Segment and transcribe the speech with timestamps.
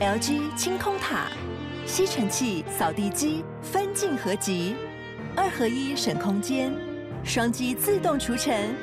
[0.00, 1.26] LG 清空塔，
[1.84, 4.74] 吸尘器、扫地机分镜合集，
[5.36, 6.72] 二合一省空间，
[7.22, 8.74] 双击自动除尘，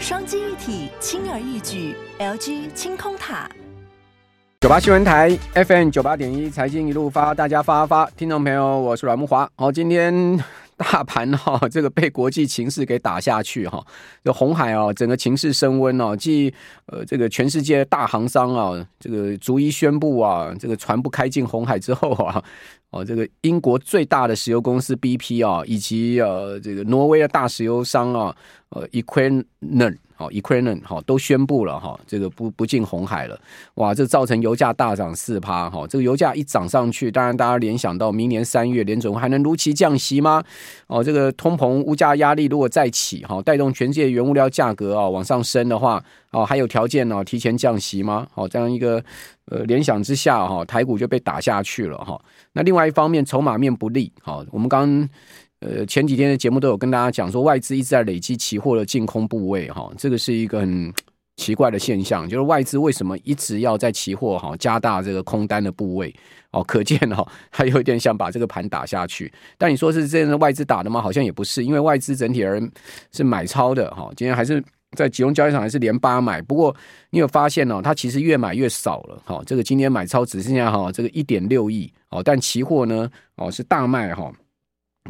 [0.00, 1.94] 双击一体轻而易举。
[2.18, 3.48] LG 清空塔。
[4.60, 9.48] 九八新闻台 FM 九八点一，财经一路发，大家发发，听众朋友，我是阮慕华。
[9.54, 10.36] 好，今天。
[10.76, 13.84] 大盘 哈，这个被国际情势给打下去哈，
[14.22, 16.52] 这红海哦，整个情势升温哦，继
[16.86, 22.42] 呃这个全世界大行商啊，这个逐一宣布啊，这个船不开进红海之后啊，
[22.90, 28.36] 哦，这个英国最大的石油公司 BP 啊，以及呃这个挪威的大石油商啊，
[28.70, 29.96] 呃 Equinor。
[30.18, 33.38] 好，Ukraine 好都宣布了哈，这个不不进红海了，
[33.74, 40.42] 哇，这造成油价大涨四趴哈，这个油价一涨上去，当然大家联想到明年三月联准会还能如期降息吗？
[40.86, 48.26] 哦，这个通膨物价压力如果再起哈，带动全世界原物料价格啊往上升的话，哦，还有条件呢提前降息吗？
[48.32, 49.04] 哦，这样一个
[49.50, 52.18] 呃联想之下哈，台股就被打下去了哈。
[52.54, 55.06] 那另外一方面，筹码面不利，好，我们刚。
[55.60, 60.92] 呃，前几天的节目都有跟大家讲说，外资一直在累积期货的净空部位，哈，这个是一个很
[61.36, 66.14] 奇怪的现象，就是外资为什么一直要在期货哈加大这个空单的部位？
[66.52, 69.32] 哦，可见哈， 还有一点想把这个盘打下去。
[69.56, 71.00] 但你说是这样的外资打的吗？
[71.00, 72.70] 好像也不是，因为外资整体而言
[73.10, 74.62] 是买超的，哈，今天还是
[74.94, 76.40] 在集中交易场还是连八买。
[76.42, 76.74] 不过
[77.10, 84.30] 你有发现哦，它其实越买越少了，哈，这个今天买超只剩下哈这个一点六亿，哦，但期货呢，哦是大卖哈。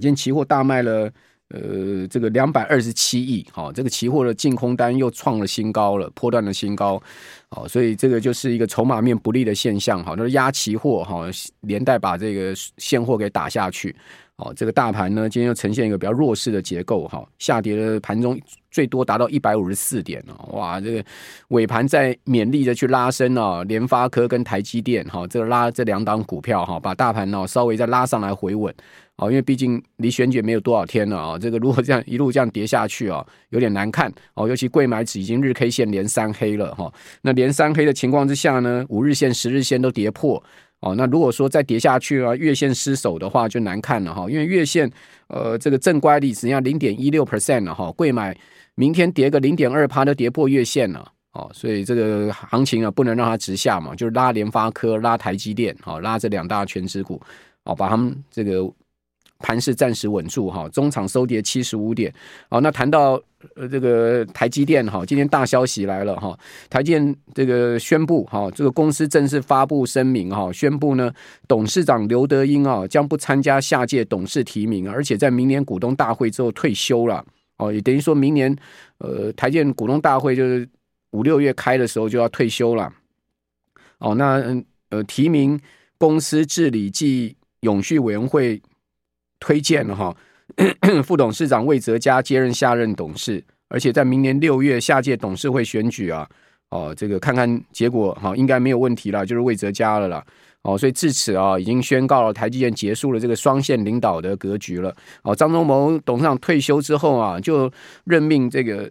[0.00, 1.11] 今天期货大卖了，
[1.48, 7.00] 呃，这个两百二十七亿，好，这个期货的净空单又创了新高了，破断的新高，
[7.48, 11.24] 好，所以这个就是一个筹码面不利的现象，好，那压期货，哈，
[11.62, 13.94] 连带把这个现货给打下去，
[14.36, 18.39] 好，这个大盘呢，今天又呈现一个比较弱势的结构，哈，下跌的盘中
[18.70, 21.05] 最多达到一百五十四点，哇，这个
[21.48, 28.74] 尾盘在勉力的去拉升啊，联发科跟台积电，哈，这个拉这两档股票，哈，把大盘呢稍微再拉上来回稳。
[29.19, 34.46] 哦，因为毕竟离选举没有多少天了啊，这个如果这样一路这样跌下去啊，有点难看哦。
[34.46, 36.92] 尤其柜买指已经日 K 线连三黑了哈，
[37.23, 40.42] 那连三黑的情况之下呢，五日线、十日线都跌破
[40.80, 40.95] 哦。
[40.96, 44.29] 那如果说再跌下去啊，月线失守的话就难看了哈。
[44.29, 44.90] 因为月线
[45.29, 48.36] 呃这个正乖离只剩下零点一六 percent 了哈，柜买
[48.74, 57.19] 明天跌个零点二趴都跌破月线了哦，所以这个行情啊不能让它直下嘛，就是拉联发科、拉台积电，好拉这两大权值股，
[57.64, 58.70] 哦把他们这个。
[59.39, 62.13] 盘势暂时稳住哈，中场收跌七十五点。
[62.48, 63.20] 好，那谈到
[63.55, 66.36] 呃这个台积电哈，今天大消息来了哈，
[66.70, 71.13] 台积电这个宣布哈，这个公司正式发布声明哈，宣布呢
[71.46, 77.23] 董事长刘德英啊将不参加下届董事提名，而且在明年股东大会之后退休了
[77.58, 78.57] 哦，也等于说明年
[78.98, 80.67] 呃台积电股东大会就是
[81.11, 82.91] 五六月开的时候就要退休了。
[83.98, 84.42] 哦，那
[84.89, 85.61] 呃提名
[85.98, 88.63] 公司治理暨永续委员会。
[89.39, 90.17] 推荐了哈，
[91.05, 96.29] 副董事长魏哲家接任下任董事，而且在明年六月下届董事会选举啊，
[96.70, 100.25] 哦，这个看看结果哈，应该没有问题了，就是魏哲家了啦，
[100.63, 104.95] 哦，所以至此啊，已经宣告了台积电结束了这个双线领导的格局了。
[105.23, 107.70] 哦，张忠谋董事长退休之后啊，就
[108.05, 108.91] 任命这个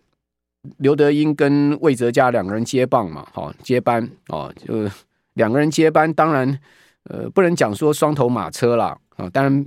[0.77, 4.89] 刘德英跟魏哲家两个人接棒嘛，好接班哦，就
[5.33, 6.59] 两个人接班，当然
[7.05, 9.65] 呃，不能讲说双头马车啦，啊，当然。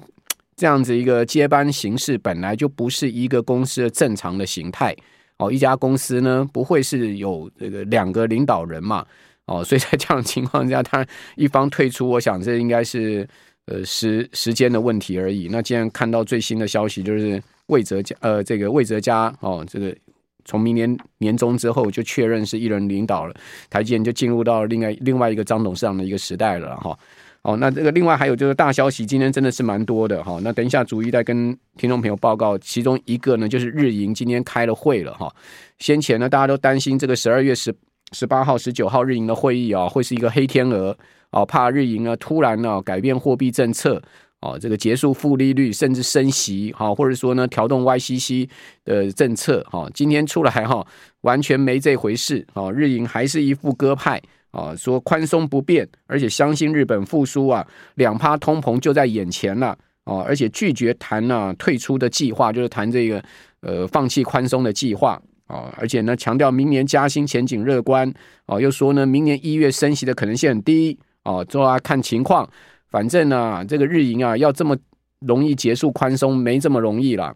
[0.58, 4.94] 这样子一个接班形式本来就不是一个公司的正常的形态
[5.36, 9.06] 哦，一家公司呢不会是有这个两个领导人嘛
[9.46, 13.26] 哦， 所以在这样的情况下，他一方退出，我想这应该是
[13.66, 15.48] 呃时时间的问题而已。
[15.48, 19.96] 那既然看到最新的消息，就是魏哲家呃这个魏哲家哦，这个
[20.44, 23.34] 从明年年中之后就确认是一人领导了，
[23.70, 26.98] 台积电就进入到另外另外一个张董事长的一个时代了哈。
[27.42, 30.38] 哦，那这个另外还有就是大消息，今天真的是蛮多的哈。
[30.42, 35.32] 那等一下逐一再跟听众朋友报告，其中一个呢就是日银今天开了会了哈。
[35.78, 37.74] 先前呢大家都担心这个十二月十
[38.12, 40.94] 十八号、十九号日银的会议啊会是一个黑天鹅
[41.30, 44.02] 哦，怕日银呢突然呢改变货币政策
[44.40, 48.48] 哦，这个结束负利率甚至升息哈，或者说呢调动 YCC
[48.84, 49.88] 的政策哈。
[49.94, 50.84] 今天出来哈
[51.20, 54.20] 完全没这回事哦，日银还是一副鸽派。
[54.50, 57.66] 啊，说宽松不变，而且相信日本复苏啊，
[57.96, 63.22] 两趴通膨就在眼前了啊，而且拒绝谈呢、退出的计划，就是谈这个
[63.60, 68.12] 呃放弃宽松的计划啊，而且呢强调明年加薪前景乐观
[68.46, 72.48] 啊，又说呢明年一月升息的可能性很低啊，就要看情况，
[72.90, 74.76] 反正呢、这个日银啊要这么
[75.20, 77.34] 容易结束宽松没这么容易了。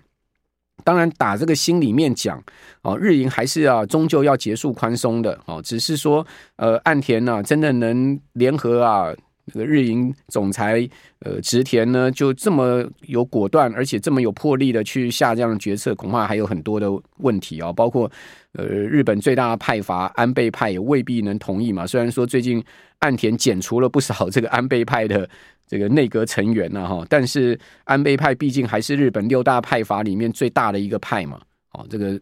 [0.84, 2.42] 当然，打这个心里面讲，
[2.82, 6.26] 哦，日银还是啊，终究要结束宽松的，哦，只是说，
[6.56, 9.12] 呃，岸田呢、真的能联合啊，
[9.52, 10.88] 这个日银总裁
[11.20, 16.88] 呃植田呢，就这么有果断，而且这么有魄力的去下这样的决策，恐怕还有很多的
[17.18, 18.10] 问题啊、包括
[18.52, 21.86] 呃日本最大的派阀安倍派也未必能同意嘛。
[21.86, 22.62] 虽然说最近
[23.00, 25.28] 岸田剪除了不少这个安倍派的
[25.72, 31.40] 这个内阁成员呢，哈，但是安倍派毕竟还是日本六大派阀里面最大的一个派嘛，
[31.72, 32.20] 哦，这个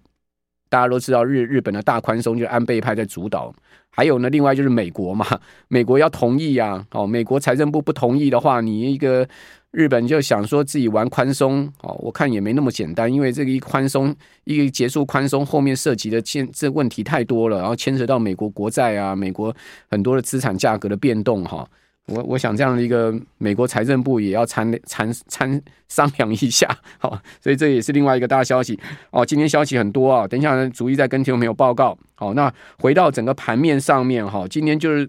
[0.68, 3.52] 大家都知道日日本的大宽松就是安倍派在主导。
[3.90, 5.26] 还有呢，另外就是美国嘛，
[5.66, 9.28] 美国要同意啊，哦，美国财政部不同意的话，你一个
[9.72, 14.14] 日本就想说自己玩宽松，哦，我看也没那么简单，因为这个一宽松，
[14.44, 19.52] 一结束宽松，后面涉及的牵这问题太多了，然后牵扯到美国国债啊，美国
[19.88, 21.68] 很多的资产价格的变动，哈。
[22.10, 26.68] 我我想这样的一个美国财政部也要参参参商量一下，
[26.98, 28.78] 好，所以这也是另外一个大消息
[29.10, 29.24] 哦。
[29.24, 31.96] 今天消息很多啊，等一下呢，逐一再跟听众朋友报告。
[32.16, 35.08] 好，那回到整个盘面上面哈，今天就是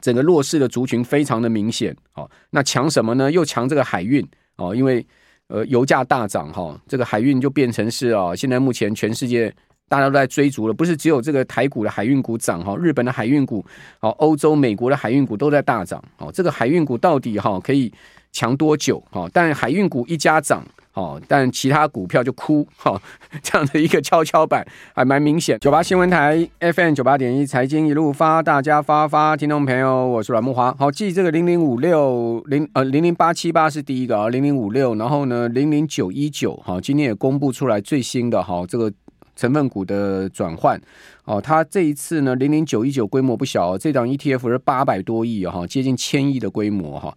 [0.00, 1.96] 整个弱势的族群非常的明显。
[2.12, 3.32] 好，那强什么呢？
[3.32, 4.26] 又强这个海运
[4.56, 5.04] 哦，因为
[5.48, 9.52] 呃油价大涨哈，这个海运就变成是啊，现在目前全世界。
[9.92, 13.62] 大家都在追逐了，不是只有这个台股的海运股涨哈，日本的海运股，
[14.00, 16.32] 哦，欧洲、美国的海运股都在大涨哦。
[16.32, 17.92] 这个海运股到底哈可以
[18.32, 18.98] 强多久？
[19.10, 22.98] 哈，但海运股一家涨，哦，但其他股票就哭哈，
[23.42, 25.58] 这样的一个跷跷板还蛮明显。
[25.58, 30.74] 九八新闻台 FM 九八点一财经一路发，大家发发，听众朋友，我是阮木华。
[30.78, 38.90] 好，记这个零零五六零呃零零八七八是第一个啊，零零五六，然后呢零零九一九，好，今天也公布出来最新的哈这个。
[39.34, 40.80] 成分股的转换
[41.24, 47.16] 哦，它这一次呢，零零九一九规模不小，这档 ETF 是八百多亿哈，接近千亿的规模哈。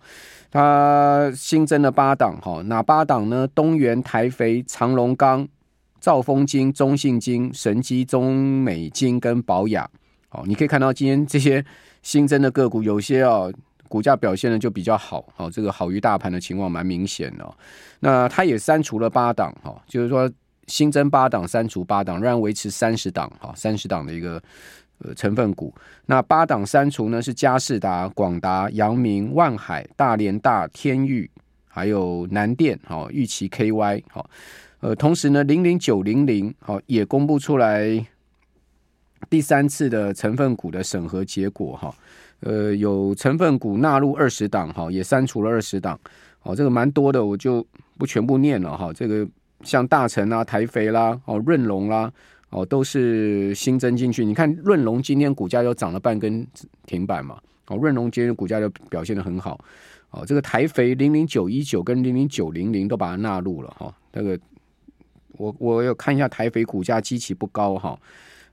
[0.51, 3.45] 它新增了八档哈，哪八档呢？
[3.53, 5.45] 东元、台肥、长隆钢、
[5.99, 9.89] 兆丰金、中信金、神基、中美金跟宝雅。
[10.29, 11.65] 哦，你可以看到今天这些
[12.01, 13.49] 新增的个股，有些啊
[13.89, 17.53] 股价表现的就比较好，哦，这个好于大盘的情况蛮明显的。
[17.99, 20.31] 那它也删除了八档哈，就是说。
[20.67, 24.41] 新增八档，删除八档，仍然维持三十档，哈，三十档的一个
[24.99, 25.73] 呃成分股。
[26.05, 27.21] 那八档删除呢？
[27.21, 31.29] 是佳士达、广达、阳明、万海、大连大、天域，
[31.67, 34.25] 还有南电，哈，玉期 KY，哈，
[34.79, 38.03] 呃，同时呢，零零九零零，好，也公布出来
[39.29, 41.95] 第三次的成分股的审核结果，哈，
[42.39, 45.99] 呃，有成分股纳入二十档，哈，也删除了二十档，
[46.41, 47.65] 哦，这个蛮多的，我就
[47.97, 49.27] 不全部念了，哈，这个。
[49.61, 52.11] 像大成啊、台肥啦、哦润隆啦，
[52.49, 54.23] 哦都是新增进去。
[54.23, 56.45] 你看润隆今天股价又涨了半根
[56.85, 59.59] 停板嘛，哦润隆今天股价就表现得很好。
[60.11, 63.93] 哦，这个台肥零零九一九跟零零九零零都把它纳入了哈。
[64.13, 64.39] 那个
[65.33, 67.99] 我我要看一下台肥股价基期不高哈。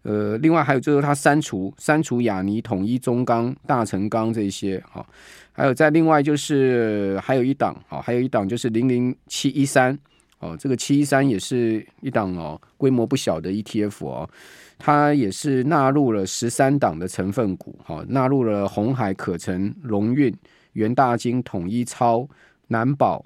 [0.02, 5.06] 呃，另外还有就是它删除删除亚尼、统一、中钢、大成钢这些哈。
[5.52, 9.96] 还有再另外就是还有一档啊，还有一档就是零零七一三。
[10.42, 14.28] 哦，这个七一三也是一档哦，规模不小的 ETF 哦，
[14.76, 20.34] 它也是纳入了十三档的成分股，哈，纳入了红海、可成、龙运、
[20.72, 22.28] 元大金、统一超、
[22.66, 23.24] 南宝、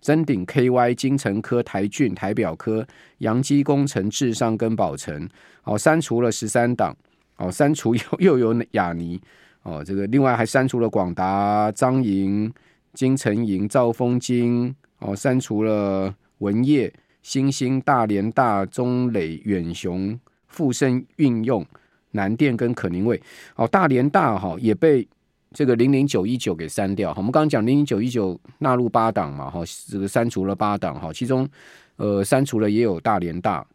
[0.00, 2.86] 臻鼎 KY、精成科、台骏、台表科、
[3.18, 5.28] 扬基工程、智尚跟宝成，
[5.64, 6.96] 哦，删除了十三档，
[7.38, 9.20] 哦，删除 又又有亚尼，
[9.64, 12.48] 哦，这个另外还删除了广达、彰银、
[12.92, 14.72] 金城银、兆丰金。
[15.02, 16.92] 哦，删除了文业、
[17.22, 20.18] 新兴、大连大、中磊、远雄、
[20.48, 21.64] 富盛运用、
[22.10, 23.20] 南电跟可宁卫。
[23.56, 25.06] 哦，大连大哈也被
[25.52, 27.14] 这个零零九一九给删掉。
[27.16, 31.48] 我们刚刚讲零零九一九纳入八档嘛，哈，这个删除了八档哈，其中
[31.96, 33.66] 呃删除了也有大连大。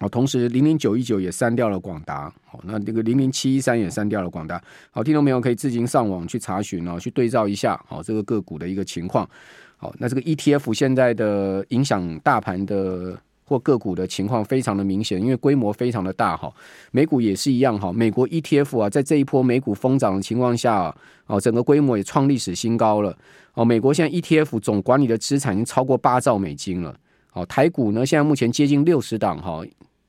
[0.00, 2.32] 哦，同时零零九一九也删掉了广达。
[2.44, 4.60] 好，那这个零零七一三也删掉了广达。
[4.90, 9.28] 好，听众朋友可以自行上网去查询哦，去对照一下好这个个股的一个情况。
[9.76, 16.50] 好，那这个 ETF 现在的影响大盘的或个股的情况非常的明显，因为规模非常的大哈。
[16.90, 20.94] 美股也是一样哈，美国 ETF 啊，在这一波美股疯涨的情况下，
[21.26, 23.14] 哦，整个规模也创历史新高了。
[23.52, 26.96] 哦，美国现在 ETF 总管理的资产已经超过八兆美金了。
[27.34, 29.62] 哦，台股呢，现在目前接近六十档哈，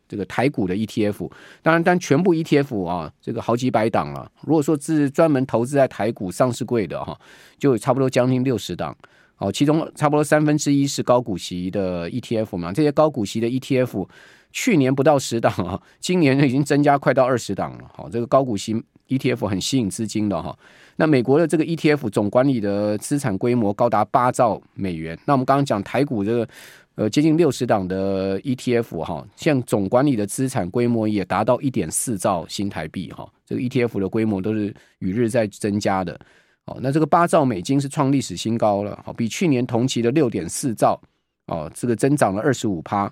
[0.08, 1.30] 这个台股的 ETF，
[1.62, 4.32] 当然，但全部 ETF 啊，这个好几百档了。
[4.44, 7.20] 如果说是专门投资在台股上市柜的哈，
[7.58, 8.96] 就差不多将近六十档。
[9.38, 14.08] 哦，其中差不多三分之一是高股息的 ETF 嘛，这些高股息的 ETF
[14.51, 17.92] 去年不到十档啊，今年已经增加快到二十档了。
[17.94, 20.58] 好，这个高股息 ETF 很吸引资金的哈。
[20.96, 25.20] 那美国的这个 ETF 总管理的资产规模高达八兆美元。
[25.25, 26.48] 那我们刚刚讲台股这个
[26.96, 33.27] 呃接近六十档的 ETF 哈，像总管理的资产规模也达到一点四兆新台币哈。
[33.46, 36.18] 这个 ETF 的规模都是与日在增加的。
[36.66, 41.00] 哦，那这个八兆美金是创历史新高了，好，比去年同期的六点四兆，
[41.46, 43.06] 哦，这个增长了二十五趴，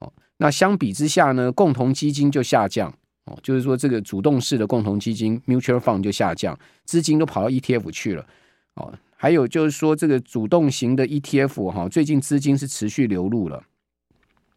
[0.00, 2.92] 哦，那相比之下呢，共同基金就下降，
[3.24, 8.26] 哦，就是说这个主动式的共同基金 （mutual fund） 就下降，资金都跑到 ETF 去了，
[8.74, 13.62] 哦，还有就是说这个主动型的 ETF 哈，最近资金是持续流入了，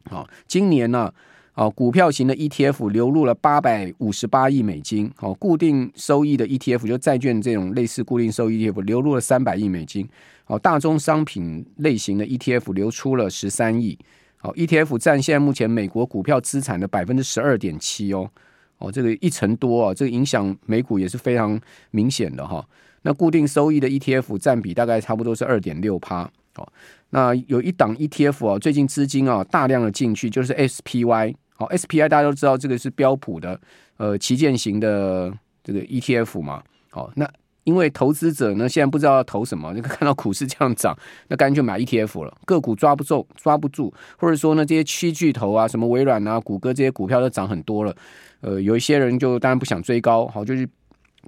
[0.10, 1.14] 好，今年呢。
[1.54, 5.12] 哦，股票型的 ETF 流入了八百五十八亿美金。
[5.20, 10.08] 哦，固定收益的 ETF 就债券这种类似固定收益 ETF 流入了三百亿美金。
[10.48, 13.98] 哦，大宗商品类型的 ETF 流出了十三亿。
[14.42, 18.30] 哦，ETF 占现在目前美国股票资产的百分之十二点七哦。
[18.78, 21.60] 哦，这个一成多啊，这个影响美股也是非常
[21.92, 22.66] 明显的哈。
[23.04, 26.32] 那固定收益的 ETF 占比大概差不多是二点六趴。
[26.56, 26.68] 哦，
[27.12, 31.36] 那有一档 ETF 啊，最近资金啊大量的进去，就是 SPY。
[31.56, 33.60] 好，SPY 大家都知道这个是标普的
[33.98, 35.32] 呃旗舰型的
[35.64, 36.64] 这个 ETF 嘛。
[36.90, 37.30] 好，那
[37.64, 42.36] 因为投资者呢现在不知道要投什么， 就看到股市这样涨，那干脆就买 ETF 了。
[42.46, 47.96] 个股抓不住，抓不住，或者说呢这些七巨头啊，什么微软啊、谷歌这些股票都涨很多了。
[48.42, 50.68] 呃，有一些人就当然不想追高，好，就去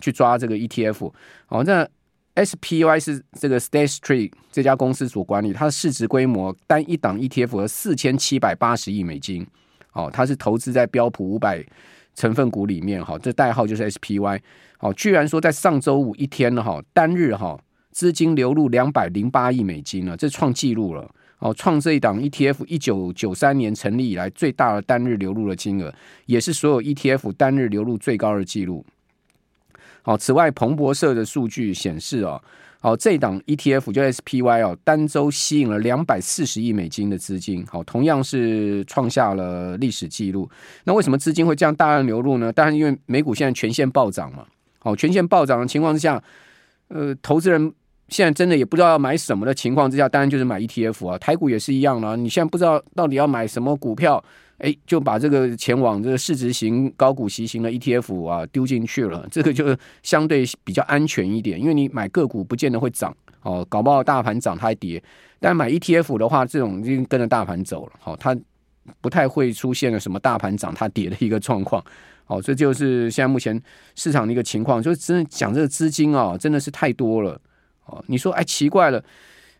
[0.01, 1.11] 去抓这个 ETF。
[1.45, 1.87] 好，那
[2.35, 9.45] SPY 是这个 State Street 这家公司所管理，它的市值规模单一档 ETF 和四千七百八十亿美金。
[9.93, 11.63] 哦，它是投资在标普五百
[12.15, 14.39] 成分股里面，哈，这代号就是 SPY。
[14.79, 17.59] 哦，居然说在上周五一天呢，哈，单日哈
[17.91, 21.07] 资金流入两百零八亿美金了，这创纪录了。
[21.37, 25.93] 哦，创这一档 ETF 一九九三年成立以来最大的单日流入的金额，
[26.25, 28.83] 也是所有 ETF 单日流入最高的纪录。
[30.03, 32.39] 好，此外，彭博社的数据显示哦。
[32.81, 40.49] 好，这档 ETF 就 SPY 哦，单周吸引了两百四十亿美金的资金，好，同样是创下了历史记录。
[40.83, 42.51] 那为什么资金会这样大量流入呢？
[42.51, 44.45] 当然，因为美股现在全线暴涨嘛。
[44.79, 46.21] 好，全线暴涨的情况之下，
[46.89, 47.73] 呃，投资人
[48.09, 51.17] 现在真的也不知道要买什么的情况之下，当然就是买 ETF 啊。
[51.17, 54.21] 台股也是一样啦，你现在不知道到底要买什么股票。
[54.63, 65.03] 哎，就把这个前往这个市值型高股息型的 ETF 啊丢进去了，这个就相对比较安全一点，因为你买个股不见得会涨哦，搞不好大盘涨它还跌，
[65.37, 68.33] 但买 ETF 的话，这种已经跟着大盘走了，好，它
[69.01, 71.83] 不太会出现了什么大盘涨它跌的一个状况，
[72.23, 73.61] 好，这就是现在目前
[73.95, 77.37] 市场的一个情况，就真的讲这个资金啊，真的是太多了，
[77.85, 79.03] 哦，你说哎奇怪了。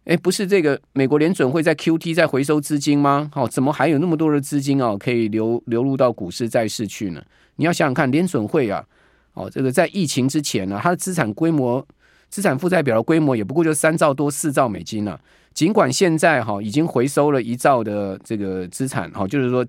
[0.05, 3.29] 哎，不是这个美国联准会在 QT 在回收资金吗？
[3.33, 7.24] 好，怎么还有那么多的资金啊，可以流流入到股市债市去呢？
[7.55, 8.83] 你要想想看，联准会啊，
[9.33, 11.86] 哦，这个在疫情之前呢，它的资产规模、
[12.29, 15.17] 资产负债表的规模也不过就三兆多、四兆美金呢。
[15.53, 19.65] 尽管现在哈已经回收了一兆的这个资产，哈，就是说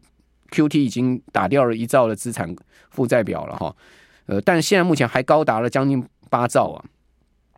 [0.50, 2.52] QT 已经打掉了一兆的资产
[2.90, 3.76] 负债表了哈，
[4.26, 6.84] 呃，但现在目前还高达了将近八兆啊。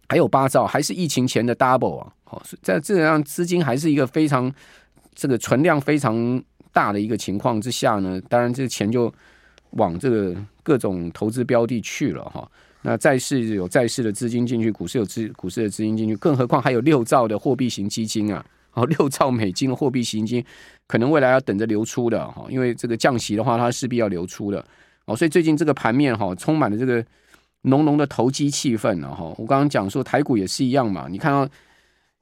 [0.08, 2.12] 还有八兆，还是疫情前的 double 啊！
[2.24, 4.52] 好，在这样资金还是一个非常
[5.14, 9.12] 这个存量非常大的一个情况之下呢，当然这个钱就
[9.70, 12.48] 往这个各种投资标的去了哈。
[12.82, 18.44] 那债市有债市的资金进去，股市有资股市的资金进去，更何况还有六兆的货币型基金啊！
[18.74, 20.44] 哦，六兆美金的货币型基金
[20.86, 24.64] 可能未来要等着流出的哈，因为这个降息的话，它势必要流出的
[25.06, 25.16] 哦。
[25.16, 27.04] 所以最近这个盘面哈，充满了这个。
[27.66, 31.48] 浓浓的投机气氛了哈，我刚刚讲说台股也是一样嘛，你看到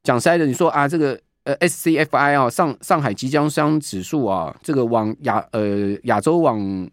[0.03, 6.89] 讲塞的，你说啊，这个呃 SCFI 啊，上上海集装箱指数啊，这个往亚呃亚洲往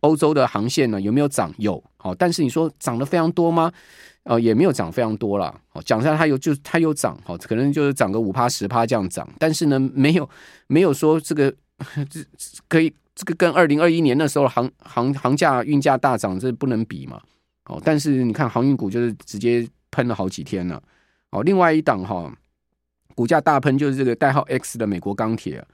[0.00, 1.52] 欧洲的航线呢有没有涨？
[1.58, 3.70] 有，好，但是你说涨得非常多吗？
[4.24, 5.54] 呃，也没有涨非常多了。
[5.68, 10.28] 好，讲实在它有就它有涨，好，可能就是涨个五趴十趴这样涨，但是呢，没有
[10.66, 11.52] 没有说这个
[12.08, 12.20] 这
[12.68, 17.20] 可以这个跟二零二一年那时候航航航价运价大涨，这不能比嘛。
[17.70, 20.82] 哦，但是你看航运股就是直接喷了好几天了。
[21.30, 22.32] 哦，另外一档哈，
[23.14, 25.64] 股价大喷就是这个代号 X 的美国钢铁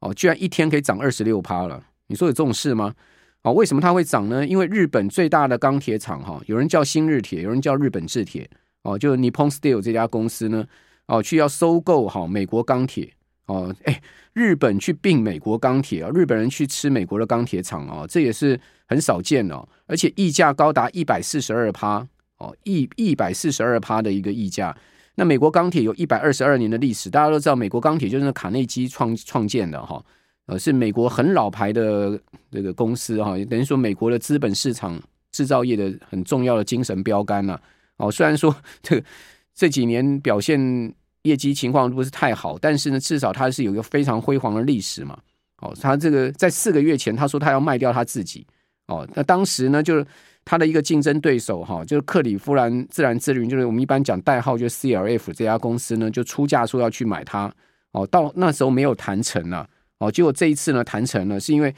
[0.00, 1.84] 哦，居然一天可以涨二十六趴了。
[2.06, 2.94] 你说有这种事吗？
[3.42, 4.46] 哦，为什么它会涨呢？
[4.46, 8.48] 因为日本最大的钢铁厂哈，有人叫新日铁，有人叫日本制铁
[8.82, 10.66] 哦，就是 Nippon Steel 这家公司呢，
[11.06, 13.12] 哦，去要收购好美国钢铁
[13.46, 14.00] 哦，哎，
[14.32, 18.60] 日本去并美国钢铁啊，日本人去吃美国的钢铁厂哦，这也是。
[18.88, 22.06] 很少见哦，而且溢价高达一百四十二趴
[22.36, 24.76] 哦，一一百四十二趴的一个溢价。
[25.14, 30.04] 那美国钢铁有一百二十二年的历史，大家都知道，美国钢铁就是卡内基创创建的哈，
[30.44, 32.20] 呃，是美国很老牌的
[32.50, 37.58] 这个公司哈，等于说美国的资本市场制造业的很重要的精神标杆呐。
[37.96, 39.02] 哦，虽然说这
[39.54, 40.60] 这几年表现
[41.22, 45.18] 业绩情况不是太好，但是呢，至少它是有一个非常辉煌的历史嘛。
[45.58, 48.44] 哦，他这个在四个月前他说他要卖掉他自己。
[48.88, 49.08] 哦。
[49.14, 50.04] 那当时呢，就是
[50.44, 57.52] 他的一个竞争对手哈，就是克里夫兰自然资源，就是我们一般讲代号就是 CLF 这家公司呢，就出价说要去买它。
[57.92, 59.64] 哦，到那时候没有谈成呢。
[59.98, 61.72] 哦，结果这一次呢谈成了，是因为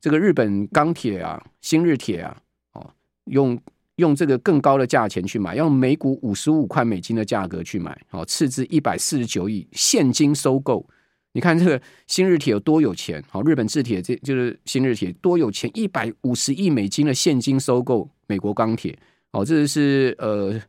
[0.00, 2.36] 这个日本钢铁啊，新日铁啊，
[2.74, 2.88] 哦，
[3.24, 3.58] 用
[3.96, 10.84] 用这个更高的价钱去买，用每股五十五块美金的价格去买，哦，斥资一百四十九亿现金收购。
[11.32, 13.22] 你看这个新日铁有多有钱？
[13.28, 18.96] 好，日本制铁这就是新日铁多有钱，一百五十亿美金的现金收购美国钢铁。
[19.32, 20.60] 哦，这是呃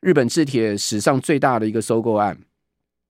[0.00, 2.36] 日本制铁史上最大的一个收购案。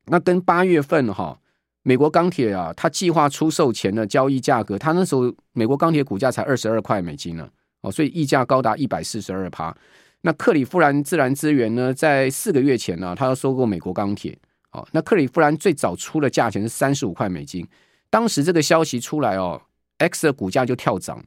[0.07, 1.39] 那跟八月份哈，
[1.83, 7.49] 美国钢铁啊，它计划出售前的交易价格，它那时候美国钢铁股价才二十二块美金呢，
[7.83, 9.75] 哦，所以溢价高达一百四十二趴。
[10.23, 14.39] 那克里夫兰自然资源呢，在四个月前呢，它要收购美国钢铁，
[14.73, 17.67] 哦，那克里夫兰最早出的价钱是三十五块美金，
[18.11, 19.61] 当时这个消息出来哦
[19.99, 21.25] ，X 的股价就跳涨，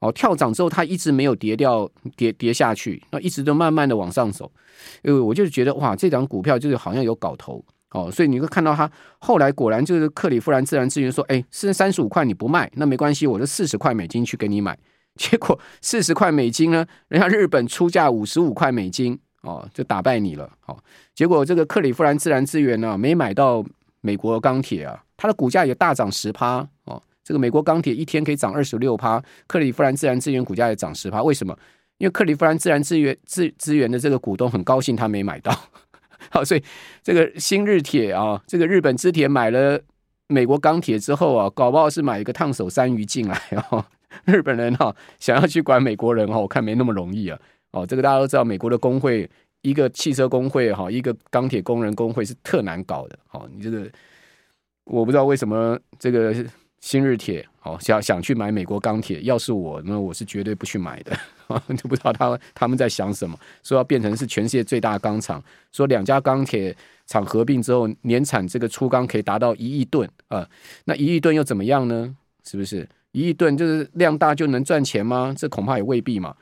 [0.00, 4.52] 哦，跳涨之后它一直没有跌掉，跌跌下去，那一直都慢慢的往上走，
[5.02, 7.64] 因为我就觉得哇，这档股票就是好像有搞头。
[7.92, 14.76] 哦，所以你会看到他后来果然就是克里夫兰自然资源说，哎，是三十五块你不卖，那没关系，我就四十块美金去给你买。
[15.16, 20.50] 结果四十块美金呢，人家日本出价五十五块美金，哦，就打败你了。
[20.66, 20.76] 哦，
[21.14, 23.64] 结果这个克里夫兰自然资源呢，没买到
[24.00, 26.66] 美国钢铁啊，它的股价也大涨十趴。
[26.86, 31.22] 哦，这个美国钢铁一天可以涨二十六趴，克里夫兰自然资源股价也涨十趴。
[31.22, 31.56] 为什么？
[31.98, 35.56] 因为克里夫兰自然资源资资源的这个股东很高兴他没买到。
[36.30, 36.62] 好，所以
[37.04, 39.80] 这个新日铁啊，这个日本织铁买了
[40.26, 43.40] 美国钢铁之后啊，搞不好是买一个烫手山芋进来
[43.70, 43.84] 哦。
[44.26, 47.38] 日本人哈、想要去管美国人哈，我看没那么容易啊。
[47.72, 49.28] 哦，这个大家都知道，美国的工会，
[49.62, 53.18] 一个汽车工会哈，一个钢铁工人工会是特难搞的。
[53.26, 53.90] 好，你这个
[54.84, 56.34] 我不知道为什么这个。
[56.80, 61.16] 新日铁好想想去买美国钢铁，要是我，那我是绝对不去买的，
[61.78, 63.34] 就不知道他他们在想什么。
[63.62, 65.42] 说要变成是全世界最大钢厂，
[65.72, 70.46] 说两家钢铁厂合并之后，年产这个粗钢可以达到一亿吨啊，
[70.84, 72.14] 那一亿吨又怎么样呢？
[72.44, 75.32] 是不是一亿吨就是量大就能赚钱吗？
[75.38, 76.34] 这恐怕也未必嘛。